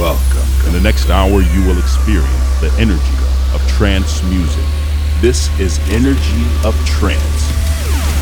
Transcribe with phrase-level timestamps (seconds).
[0.00, 0.66] Welcome.
[0.66, 3.02] In the next hour, you will experience the energy
[3.52, 4.64] of trance music.
[5.20, 7.46] This is Energy of Trance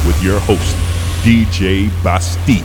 [0.05, 0.75] with your host,
[1.23, 2.65] DJ BastiQ.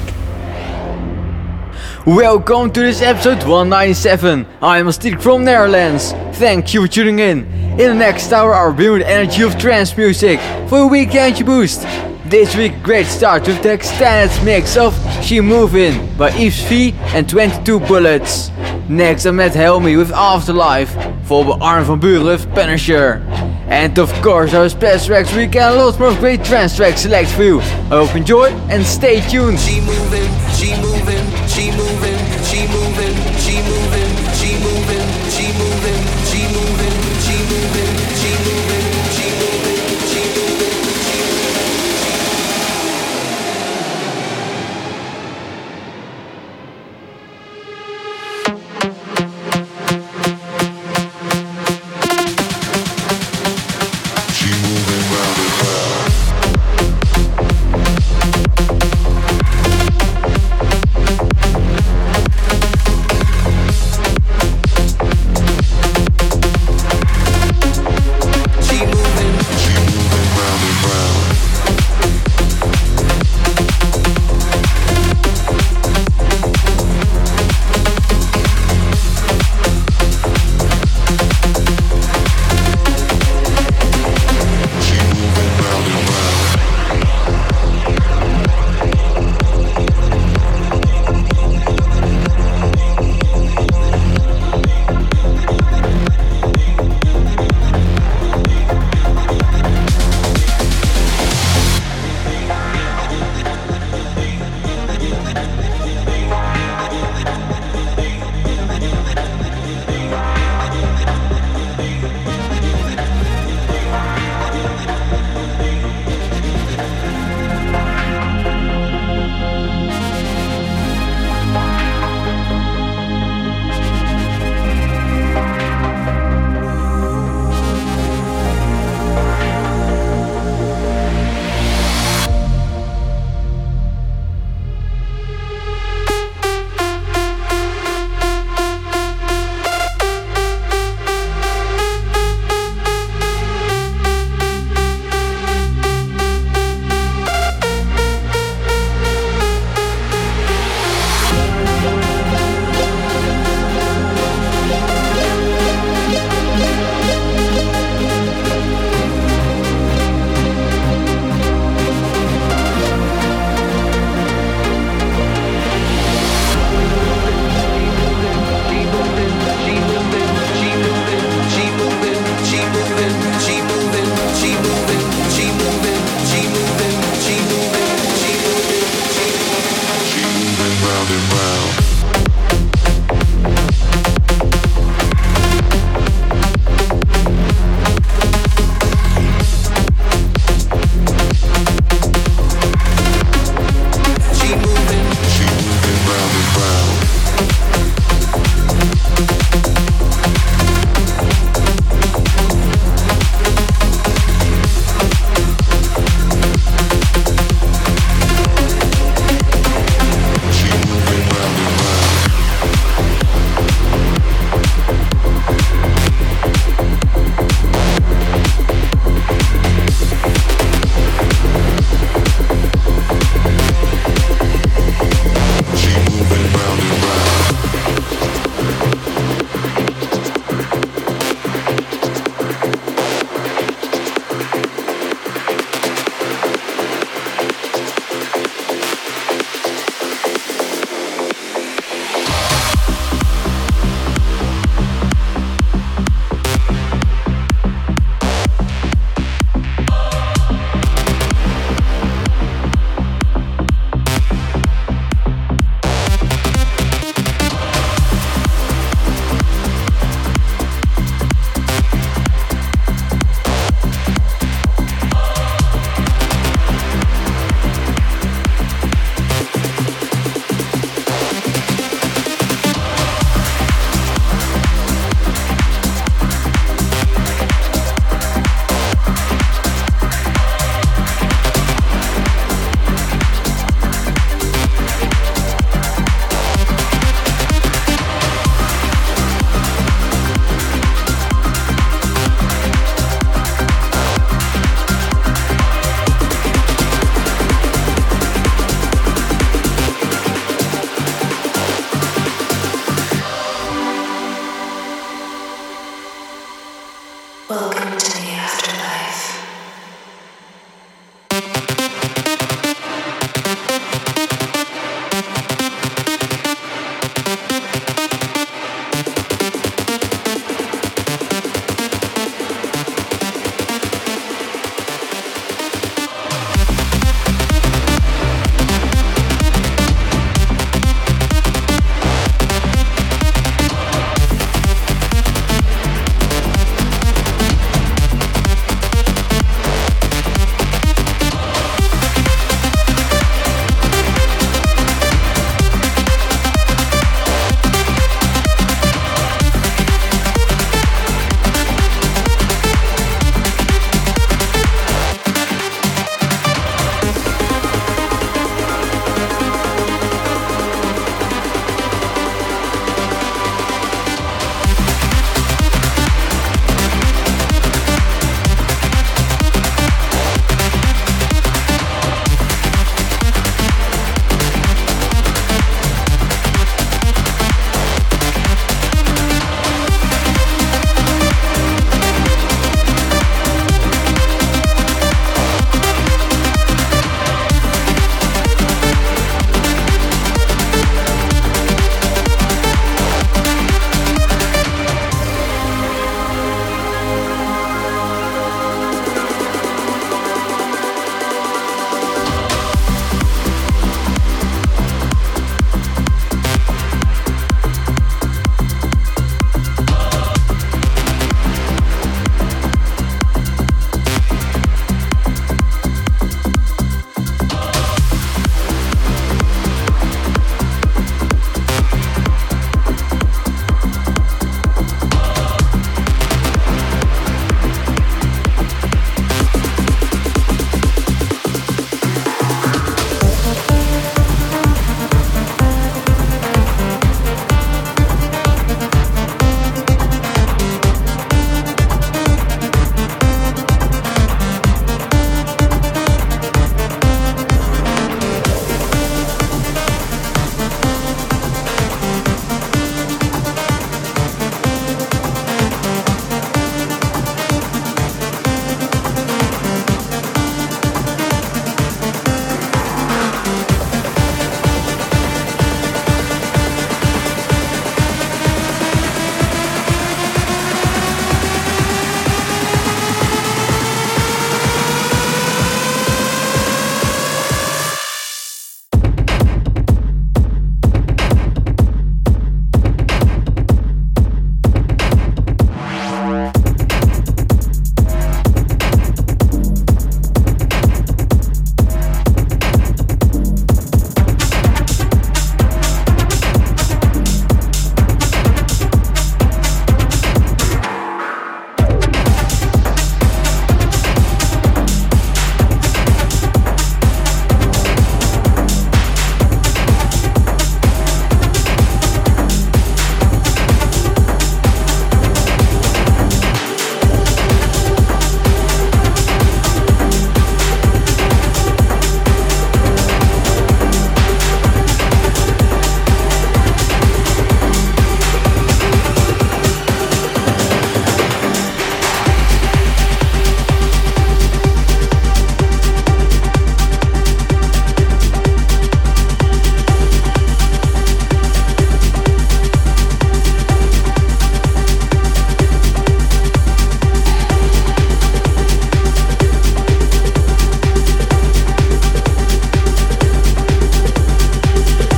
[2.07, 4.47] Welcome to this episode 197.
[4.63, 6.13] I am BastiQ from Netherlands.
[6.39, 7.43] Thank you for tuning in.
[7.73, 11.45] In the next hour, I'll bring you the energy of trance music for a weekend
[11.45, 11.85] boost.
[12.33, 17.29] This week, great start with the extended mix of She Movin' by Yves V and
[17.29, 18.49] 22 Bullets.
[18.89, 20.95] Next, Ahmed Helmy with Afterlife,
[21.27, 23.21] followed by Armin van Buuren Punisher.
[23.67, 27.43] And of course, our special tracks weekend, a lot more great trance tracks select for
[27.43, 27.59] you.
[27.59, 29.59] I hope you enjoy and stay tuned.
[29.59, 30.92] She moving, she moving,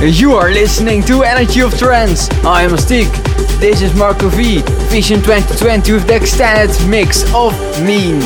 [0.00, 2.28] You are listening to Energy of Trance.
[2.44, 3.08] I am Stick.
[3.58, 4.60] This is Marco V,
[4.90, 8.18] Vision 2020 with the extended mix of Mean.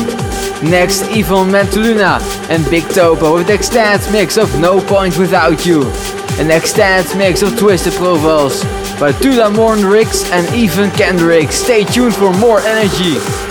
[0.69, 5.83] Next, Ivan Mateluna and Bigtopo with the extended mix of No Point Without You.
[6.39, 8.63] An extended mix of Twisted Profiles
[8.99, 9.81] by Tulamorn
[10.31, 11.53] and Evan Kendrick.
[11.53, 13.50] Stay tuned for more energy.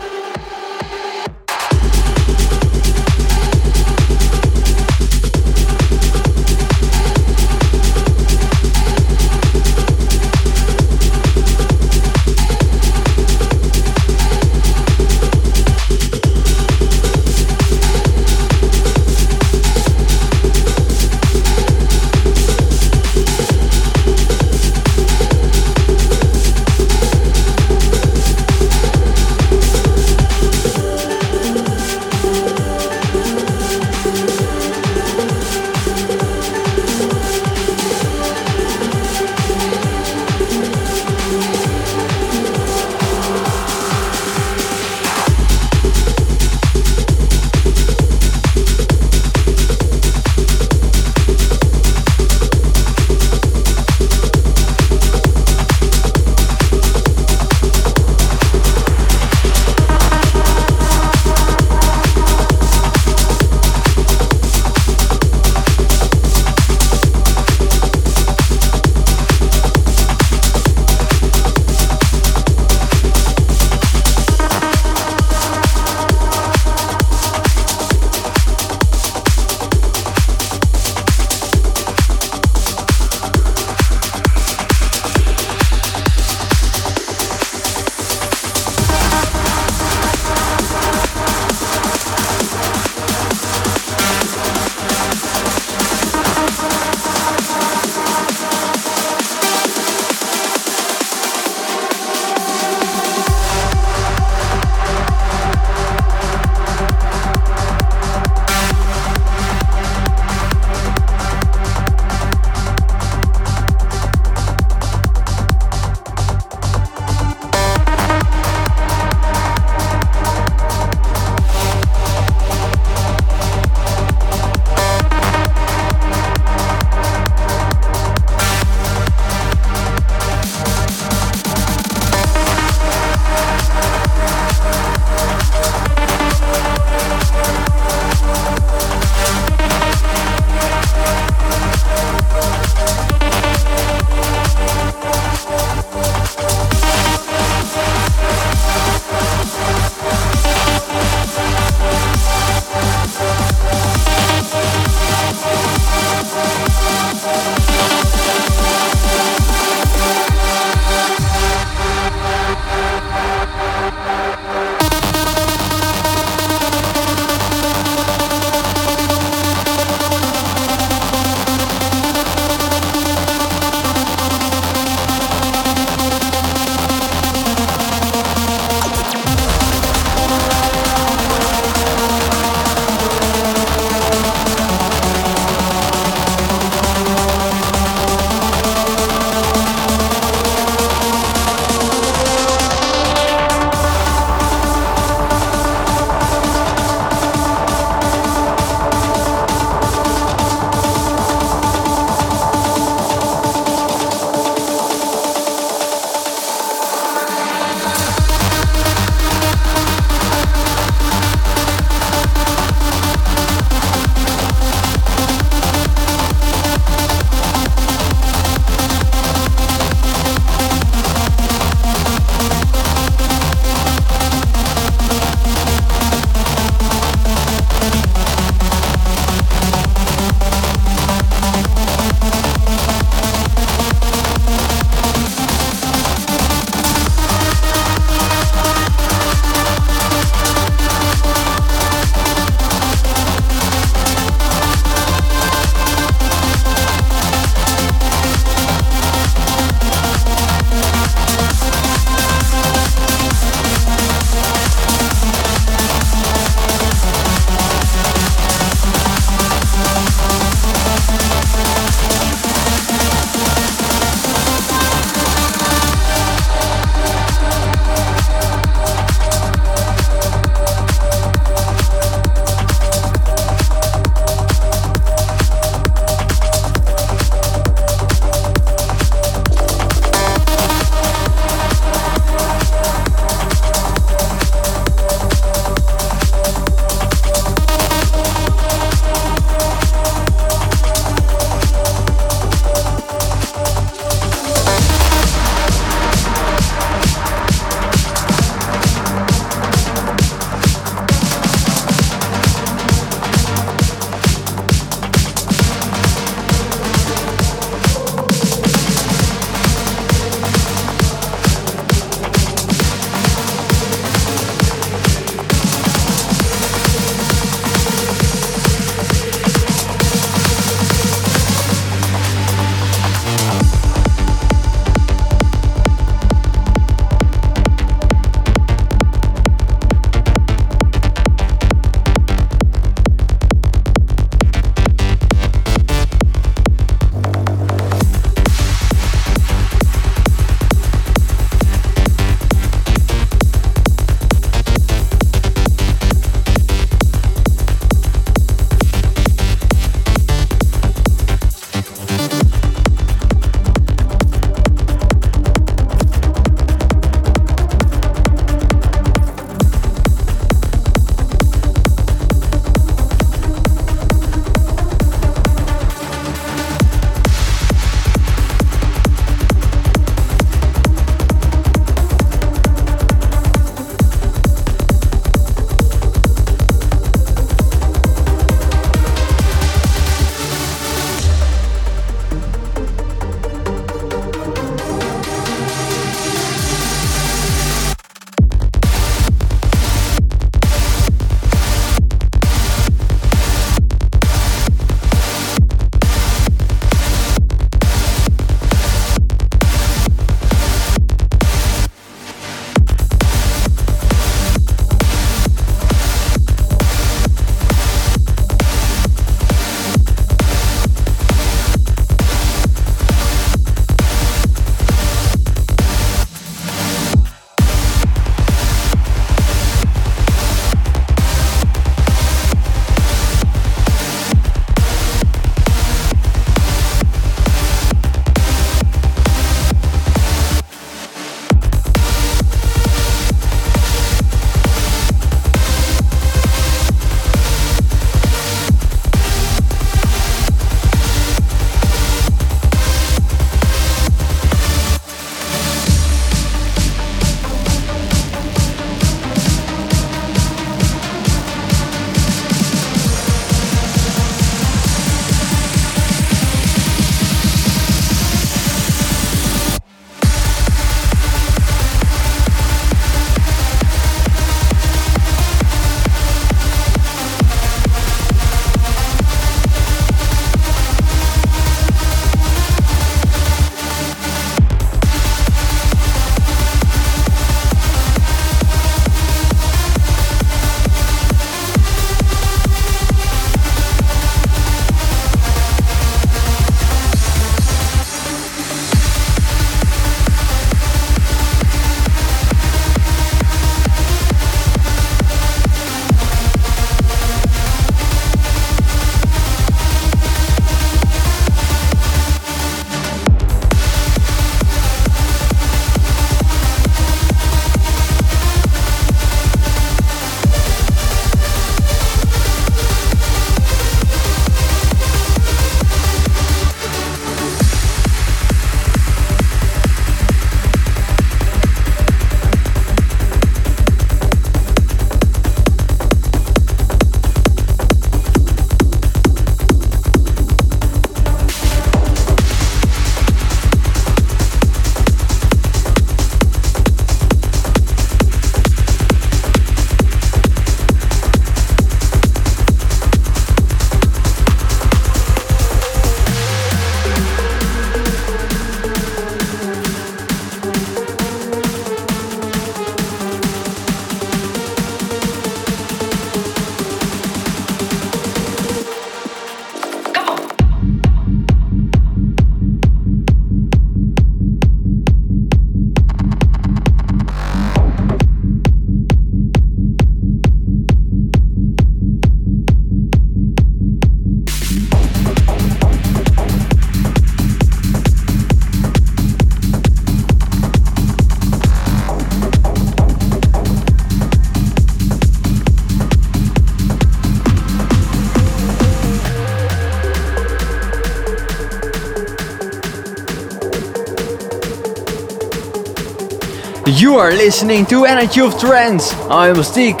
[596.86, 599.12] You are listening to Energy of Trance.
[599.30, 600.00] I'm Mystique.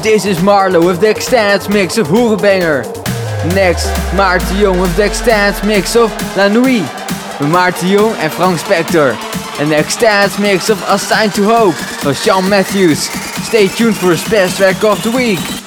[0.00, 2.84] This is Marlo with the extended mix of Hoerenbanger.
[3.52, 6.84] Next, Maarten Jong with the extended mix of La Nuit.
[7.40, 9.16] Maarten Jong and Frank Spector.
[9.58, 13.08] The extended mix of Assigned to Hope by Sean Matthews.
[13.44, 15.59] Stay tuned for the best track of the week.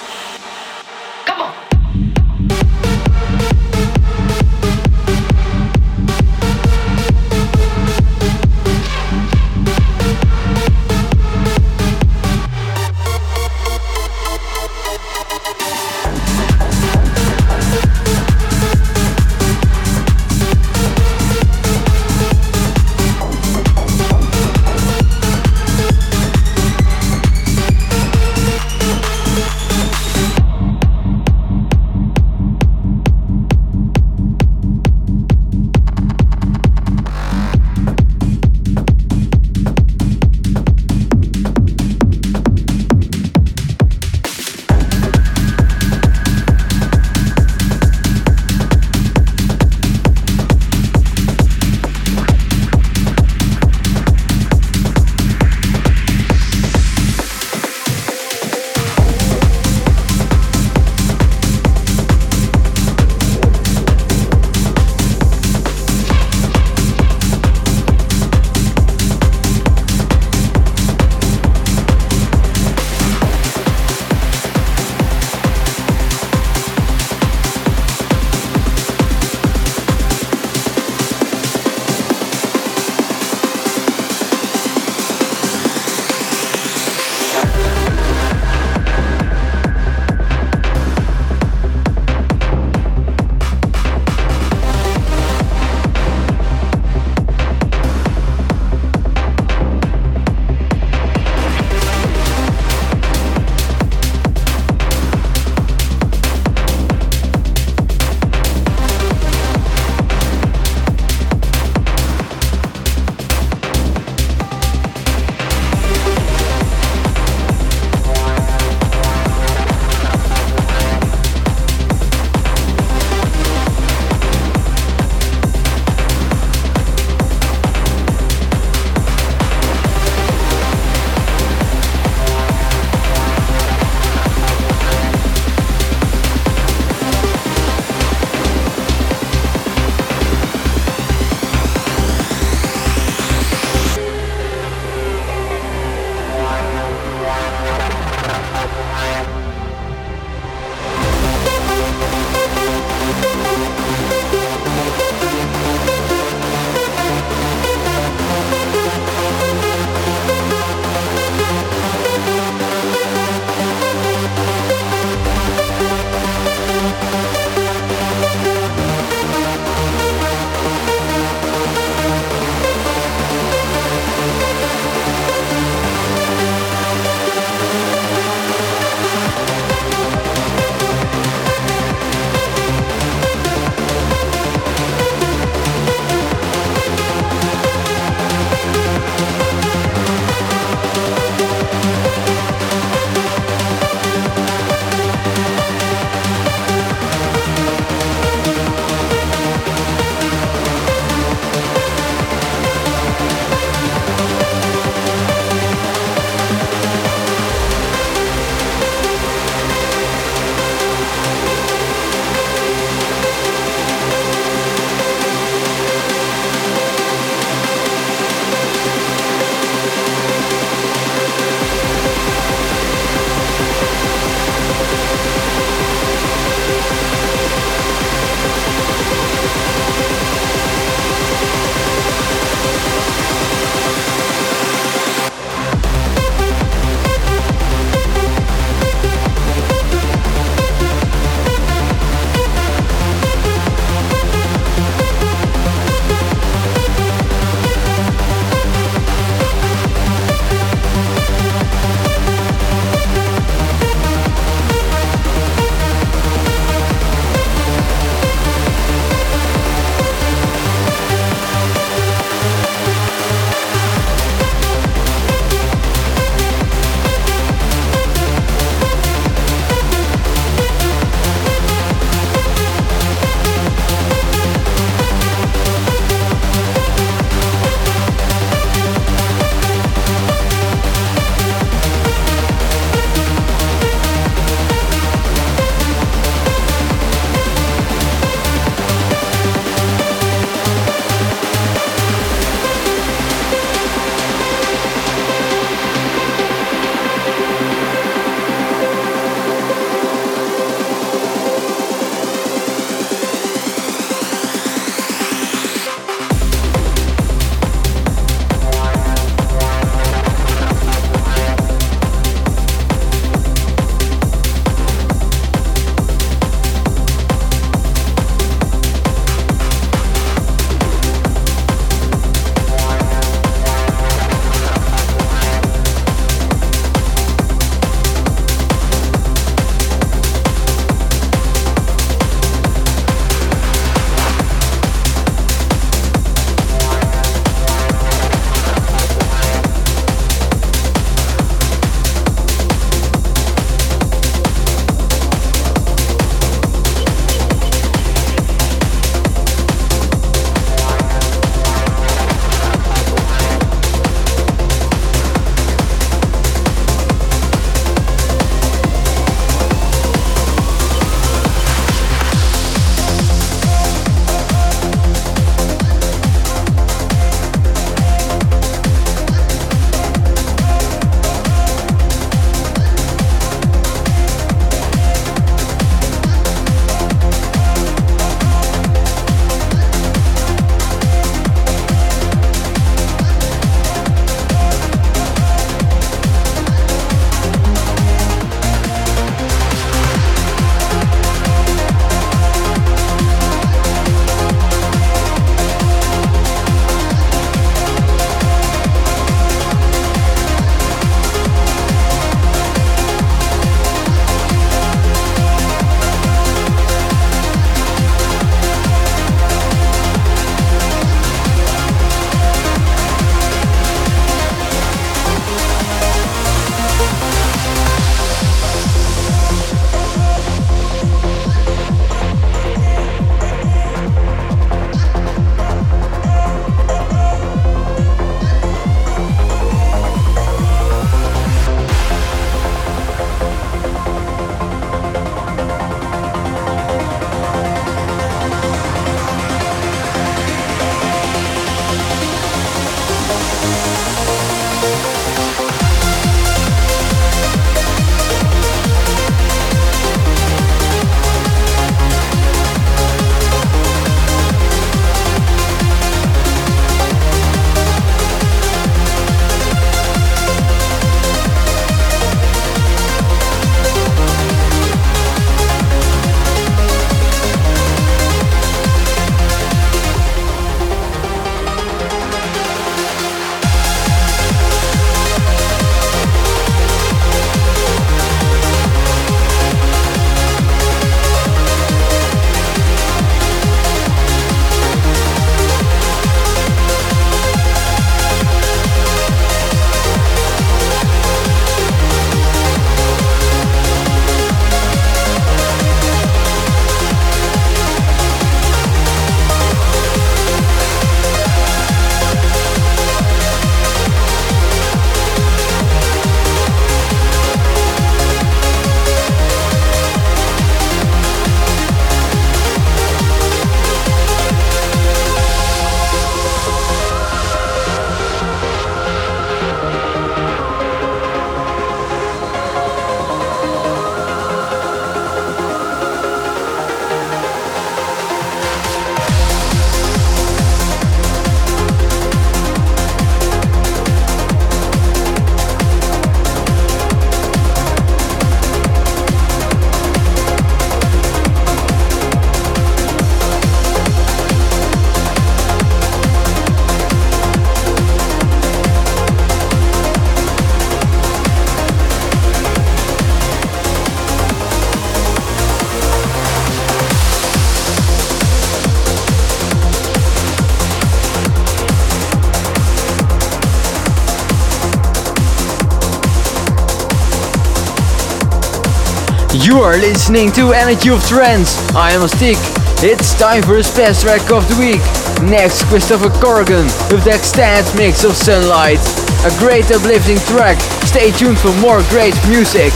[569.83, 571.77] You are listening to Energy of Trance.
[571.93, 573.03] I am BastiQ.
[573.03, 575.03] It's time for the best track of the week.
[575.51, 578.99] Next, Christopher Corrigan with the extended mix of Sunlight.
[579.43, 580.79] A great uplifting track.
[581.03, 582.93] Stay tuned for more great music.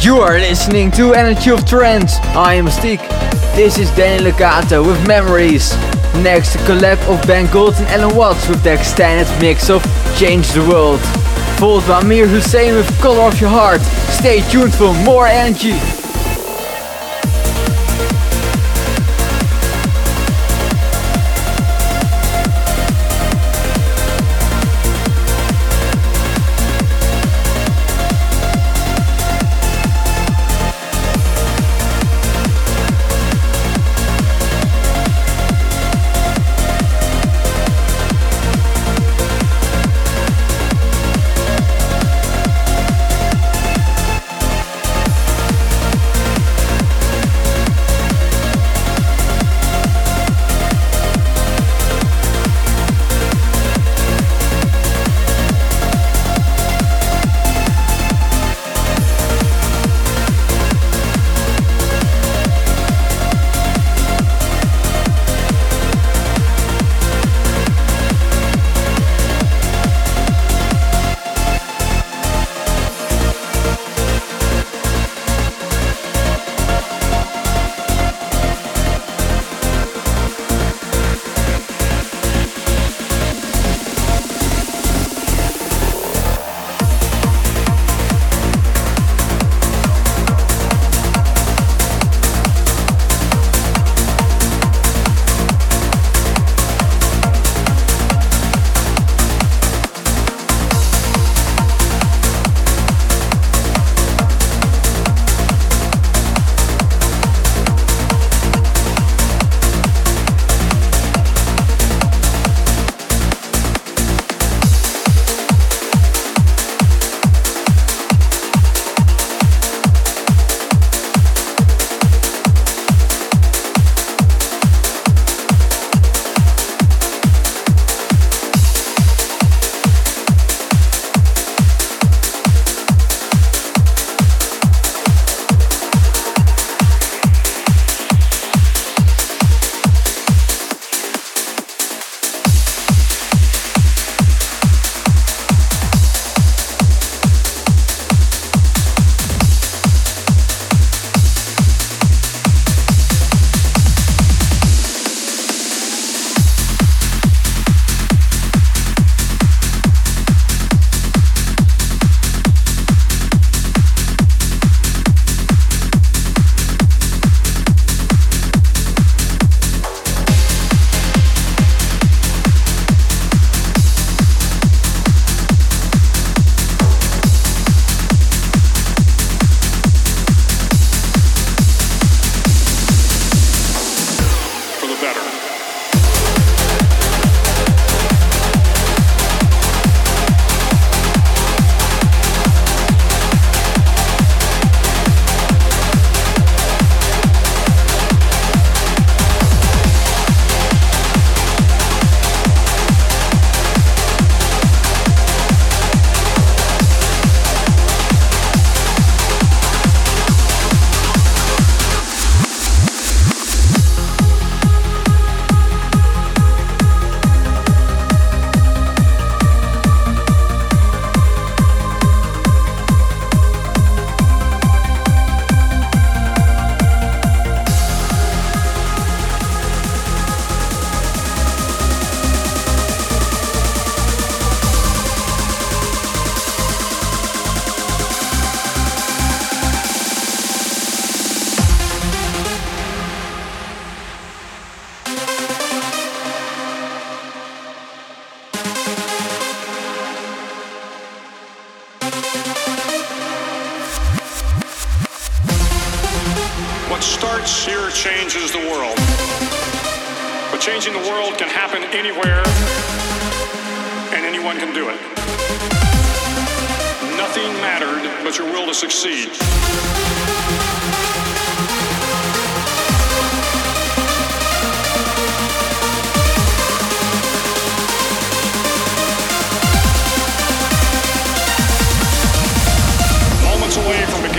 [0.00, 2.18] You are listening to Energy of Trance.
[2.36, 3.00] I am BastiQ.
[3.56, 5.74] This is Danny Legatto with Memories.
[6.22, 9.82] Next, a collab of Ben Gold and Allen Watts with the extended mix of
[10.16, 11.00] Change the World.
[11.58, 13.80] Followed by Amir Hussain with Color of Your Heart.
[13.80, 15.97] Stay tuned for more energy.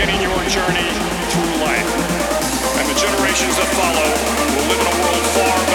[0.00, 0.88] beginning your journey
[1.28, 1.84] through life.
[2.80, 4.08] And the generations that follow
[4.56, 5.69] will live in a world far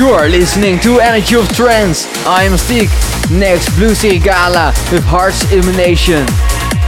[0.00, 2.08] You are listening to Energy of Trance.
[2.24, 2.88] I am BastiQ.
[3.36, 6.24] Next Blue Serigala with Heart's Illumination.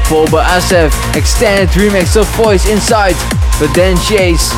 [0.08, 3.12] Volba Assaf, extended remix of Voice Inside,
[3.60, 4.48] but Dan Chase.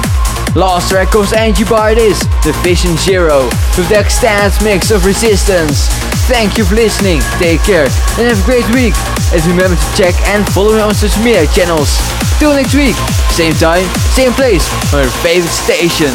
[0.55, 5.91] Last track comes Angie Bardis, Division Zero, with the extended mix of Resystance.
[6.31, 8.95] Thank you for listening, take care, and have a great week.
[9.35, 11.91] And remember to check and follow me on social media channels.
[12.39, 12.95] Till next week,
[13.35, 13.83] same time,
[14.15, 14.63] same place,
[14.95, 16.15] on your favorite station.